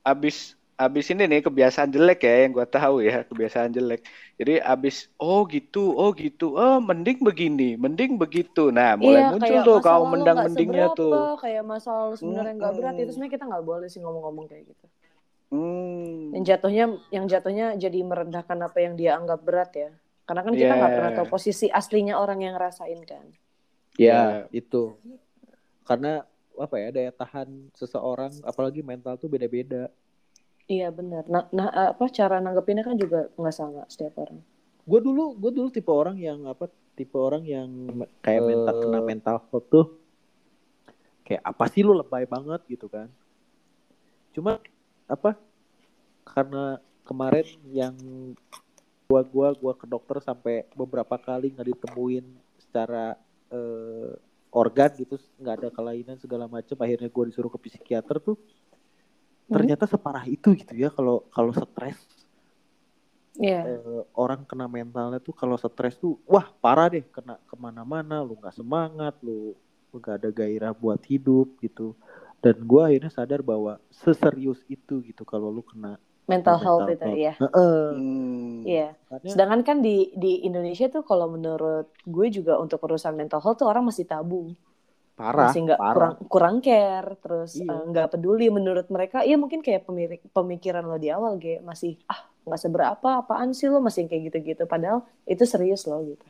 abis 0.03 0.58
abis 0.79 1.12
ini 1.12 1.27
nih 1.27 1.43
kebiasaan 1.43 1.91
jelek 1.91 2.24
ya 2.24 2.48
yang 2.48 2.55
gue 2.55 2.67
tahu 2.71 3.03
ya 3.03 3.27
kebiasaan 3.27 3.75
jelek. 3.75 4.07
Jadi 4.39 4.63
abis 4.63 5.12
oh 5.19 5.43
gitu, 5.43 5.91
oh 5.91 6.15
gitu, 6.15 6.55
oh 6.55 6.79
mending 6.79 7.19
begini, 7.19 7.75
mending 7.75 8.15
begitu. 8.15 8.71
Nah 8.71 8.95
mulai 8.95 9.27
iya, 9.27 9.36
muncul 9.36 9.59
kayak 9.59 9.67
tuh 9.67 9.75
lo 9.83 10.05
mendang 10.07 10.38
mendingnya 10.48 10.88
seberapa, 10.95 11.00
tuh. 11.03 11.36
Kayak 11.43 11.63
masalah 11.67 12.03
lo 12.07 12.15
sebenarnya 12.15 12.53
nggak 12.55 12.74
berat 12.79 12.95
itu 12.95 13.12
sebenarnya 13.12 13.33
kita 13.36 13.45
nggak 13.51 13.65
boleh 13.67 13.88
sih 13.91 14.00
ngomong-ngomong 14.00 14.45
kayak 14.48 14.63
gitu. 14.71 14.86
Hmm. 15.51 16.31
Yang 16.31 16.43
jatuhnya 16.48 16.86
yang 17.12 17.25
jatuhnya 17.27 17.65
jadi 17.75 18.00
merendahkan 18.00 18.57
apa 18.63 18.77
yang 18.79 18.93
dia 18.95 19.19
anggap 19.19 19.43
berat 19.43 19.71
ya. 19.75 19.91
Karena 20.24 20.41
kan 20.48 20.53
kita 20.55 20.74
nggak 20.79 20.91
Yeah. 20.93 20.98
pernah 21.01 21.12
tahu 21.12 21.27
posisi 21.27 21.67
aslinya 21.67 22.15
orang 22.15 22.39
yang 22.39 22.55
ngerasain 22.55 23.01
kan. 23.03 23.25
Ya, 24.00 24.48
itu. 24.55 24.95
Karena 25.83 26.24
apa 26.55 26.75
ya 26.79 26.88
daya 26.93 27.12
tahan 27.12 27.74
seseorang 27.75 28.31
apalagi 28.48 28.79
mental 28.79 29.19
tuh 29.19 29.27
beda-beda. 29.27 29.91
Iya 30.69 30.93
benar. 30.93 31.25
Nah, 31.25 31.49
nah 31.49 31.67
apa 31.73 32.05
cara 32.13 32.38
nanggepinnya 32.38 32.85
kan 32.85 32.93
juga 32.93 33.25
nggak 33.33 33.55
sama 33.57 33.89
setiap 33.89 34.21
orang. 34.21 34.38
Gue 34.85 35.01
dulu 35.01 35.33
gue 35.33 35.49
dulu 35.49 35.67
tipe 35.73 35.89
orang 35.89 36.21
yang 36.21 36.45
apa 36.45 36.69
tipe 36.93 37.17
orang 37.17 37.41
yang 37.41 37.69
kayak 38.21 38.45
mental 38.45 38.75
Eh. 38.77 38.81
kena 38.85 38.99
mental 39.01 39.38
health 39.49 39.67
tuh 39.73 39.88
kayak 41.25 41.41
apa 41.41 41.63
sih 41.73 41.81
lu 41.81 41.97
lebay 41.97 42.29
banget 42.29 42.61
gitu 42.69 42.85
kan. 42.85 43.09
Cuma 44.29 44.61
apa 45.09 45.33
karena 46.21 46.77
kemarin 47.01 47.49
yang 47.73 47.97
gua 49.09 49.25
gua 49.25 49.49
gua 49.57 49.73
ke 49.73 49.89
dokter 49.89 50.21
sampai 50.21 50.69
beberapa 50.77 51.17
kali 51.17 51.49
nggak 51.49 51.69
ditemuin 51.73 52.25
secara 52.61 53.17
eh, 53.49 54.13
organ 54.53 54.93
gitu 54.93 55.17
nggak 55.41 55.55
ada 55.65 55.69
kelainan 55.73 56.21
segala 56.21 56.45
macam 56.45 56.77
akhirnya 56.77 57.09
gua 57.09 57.25
disuruh 57.25 57.49
ke 57.49 57.57
psikiater 57.57 58.21
tuh 58.21 58.38
ternyata 59.50 59.84
separah 59.84 60.24
itu 60.25 60.53
gitu 60.53 60.74
ya 60.74 60.89
kalau 60.89 61.25
kalau 61.29 61.50
stres 61.51 61.98
Iya. 63.39 63.62
eh, 63.63 64.03
orang 64.13 64.44
kena 64.44 64.68
mentalnya 64.68 65.18
tuh 65.18 65.32
kalau 65.32 65.56
stres 65.56 65.96
tuh 65.96 66.20
wah 66.27 66.44
parah 66.60 66.91
deh 66.91 67.06
kena 67.08 67.39
ke 67.39 67.56
mana-mana 67.56 68.20
lu 68.20 68.36
nggak 68.36 68.51
semangat 68.51 69.15
lu 69.24 69.56
nggak 69.89 70.15
ada 70.20 70.29
gairah 70.29 70.74
buat 70.75 71.00
hidup 71.08 71.56
gitu 71.60 71.96
dan 72.39 72.60
gua 72.62 72.91
akhirnya 72.91 73.10
sadar 73.10 73.39
bahwa 73.39 73.79
seserius 73.89 74.60
itu 74.68 75.00
gitu 75.01 75.24
kalau 75.24 75.50
lu 75.50 75.63
kena 75.63 75.96
Mental 76.29 76.62
mental 76.62 76.62
health 76.62 76.89
itu 76.94 77.01
health. 77.10 77.18
ya. 77.18 77.34
Heeh. 77.41 77.82
Hmm. 77.98 78.62
Iya. 78.62 78.88
Makanya- 79.09 79.31
Sedangkan 79.33 79.62
kan 79.66 79.77
di 79.81 80.14
di 80.14 80.46
Indonesia 80.46 80.85
tuh 80.85 81.01
kalau 81.01 81.25
menurut 81.25 81.90
gue 82.05 82.27
juga 82.29 82.62
untuk 82.62 82.85
urusan 82.85 83.18
mental 83.18 83.42
health 83.42 83.57
tuh 83.57 83.66
orang 83.66 83.81
masih 83.81 84.05
tabu. 84.05 84.53
Parah 85.20 85.51
masih 85.51 85.62
nggak 85.68 85.79
parah 85.84 85.94
kurang 85.94 86.16
kurang 86.32 86.55
care 86.64 87.12
terus 87.20 87.60
Iya. 87.60 87.68
eh, 87.68 87.84
nggak 87.92 88.08
peduli 88.16 88.48
menurut 88.48 88.88
mereka 88.88 89.20
iya 89.27 89.36
mungkin 89.36 89.60
kayak 89.60 89.84
pemirik, 89.84 90.24
pemikiran 90.32 90.88
lo 90.88 90.96
di 90.96 91.12
awal 91.12 91.36
ge 91.36 91.60
masih 91.60 92.00
ah 92.08 92.24
nggak 92.48 92.55
seberapa 92.64 93.10
apaan 93.20 93.51
sih 93.51 93.68
lo 93.68 93.84
masih 93.84 94.08
kayak 94.08 94.32
gitu-gitu 94.32 94.64
padahal 94.64 95.03
itu 95.27 95.44
serius 95.44 95.84
lo 95.92 96.00
gitu 96.08 96.24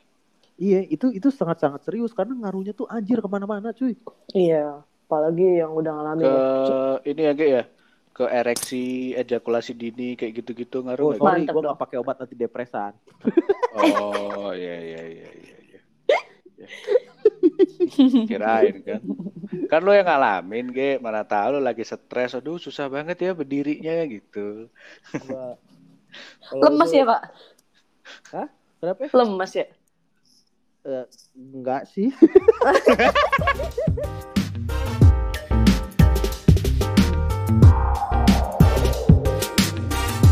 iya 0.58 0.82
itu 0.82 1.14
itu 1.14 1.30
sangat 1.30 1.62
sangat 1.62 1.86
serius 1.86 2.18
karena 2.18 2.34
ngaruhnya 2.34 2.74
tuh 2.74 2.90
anjir 2.90 3.22
ke 3.22 3.30
mana-mana 3.30 3.70
cuy 3.78 3.94
iya 4.34 4.82
apalagi 5.06 5.62
yang 5.62 5.70
udah 5.78 5.94
ngalamin 5.94 6.26
Ke 6.26 6.80
ini 7.14 7.22
ya 7.30 7.34
Ge, 7.38 7.48
ya 7.48 7.64
ke 8.10 8.26
ereksi, 8.28 9.16
ejakulasi 9.16 9.72
dini 9.78 10.18
kayak 10.20 10.44
gitu-gitu 10.44 10.84
oh 10.84 10.92
ngaruh 10.92 11.08
nggak? 11.16 11.24
sorry 11.24 11.44
dong. 11.46 11.62
nggak 11.62 11.78
pakai 11.78 11.98
obat 12.02 12.18
antidepresan 12.26 12.94
Oh 13.80 14.50
iya 14.50 14.76
iya 14.82 15.02
iya 15.06 15.30
iya. 15.30 15.58
iya. 15.62 15.80
Kirain 18.30 18.78
kan. 18.82 19.02
Kan 19.68 19.82
lo 19.84 19.92
yang 19.92 20.08
ngalamin, 20.08 20.72
Ge. 20.72 21.02
Mana 21.02 21.28
tahu 21.28 21.58
lo 21.58 21.60
lagi 21.60 21.84
stres. 21.84 22.38
Aduh, 22.38 22.58
susah 22.58 22.88
banget 22.88 23.20
ya 23.20 23.32
berdirinya 23.36 24.08
gitu. 24.08 24.72
Lemas 26.58 26.90
ya 26.90 27.06
pak 27.06 27.22
kenapa 28.80 29.00
ya? 29.06 29.10
lemas 29.14 29.54
ya 29.54 29.68
Eh, 30.80 31.06
enggak 31.36 31.92
sih 31.92 32.08